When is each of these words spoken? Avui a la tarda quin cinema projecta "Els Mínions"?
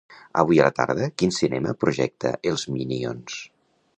Avui 0.43 0.61
a 0.61 0.63
la 0.67 0.71
tarda 0.79 1.09
quin 1.23 1.33
cinema 1.39 1.75
projecta 1.85 2.33
"Els 2.53 2.67
Mínions"? 2.79 3.37